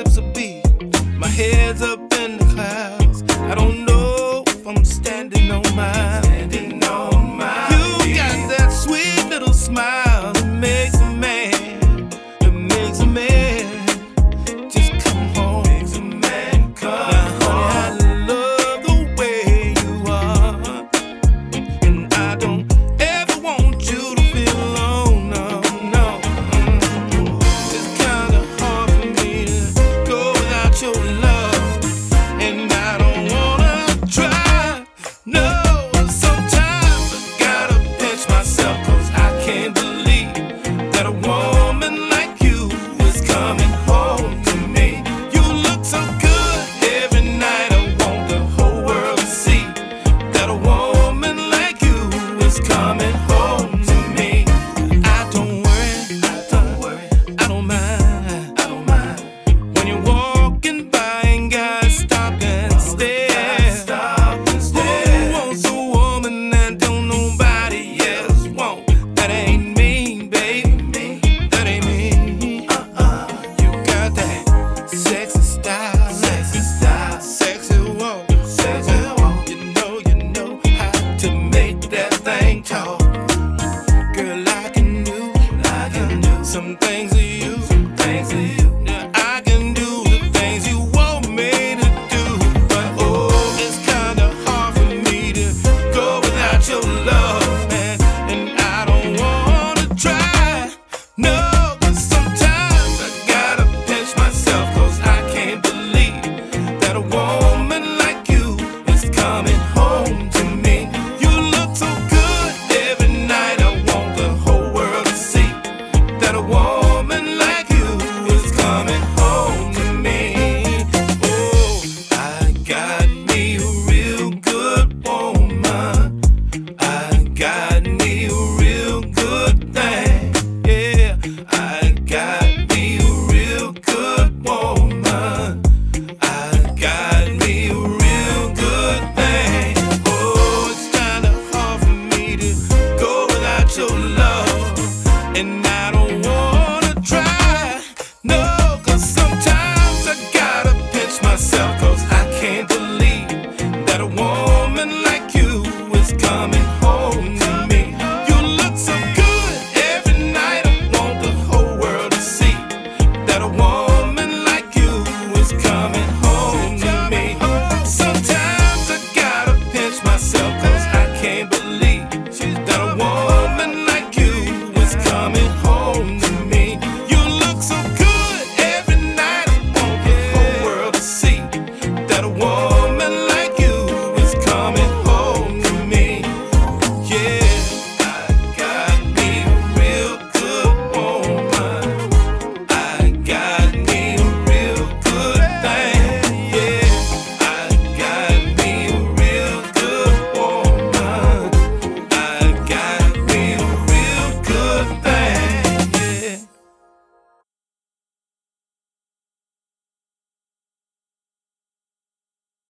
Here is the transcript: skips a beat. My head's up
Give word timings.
skips 0.00 0.16
a 0.16 0.22
beat. 0.32 0.64
My 1.18 1.28
head's 1.28 1.82
up 1.82 2.09